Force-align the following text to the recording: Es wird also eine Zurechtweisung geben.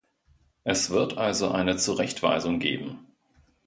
Es 0.63 0.89
wird 0.89 1.19
also 1.19 1.51
eine 1.51 1.77
Zurechtweisung 1.77 2.57
geben. 2.57 3.05